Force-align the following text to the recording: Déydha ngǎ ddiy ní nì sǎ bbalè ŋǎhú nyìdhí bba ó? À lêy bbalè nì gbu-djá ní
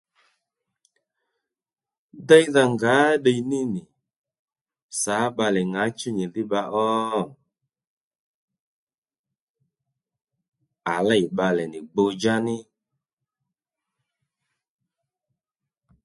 Déydha 2.27 2.63
ngǎ 2.73 2.95
ddiy 3.19 3.41
ní 3.49 3.59
nì 3.73 3.81
sǎ 5.01 5.15
bbalè 5.33 5.61
ŋǎhú 5.73 6.07
nyìdhí 6.17 6.41
bba 6.47 6.61
ó? 6.87 6.87
À 10.93 10.95
lêy 11.07 11.25
bbalè 11.33 11.63
nì 11.71 11.79
gbu-djá 11.91 12.35
ní 12.45 12.57